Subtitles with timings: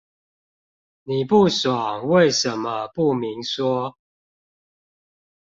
[1.03, 3.95] 你不爽為什麼不明說？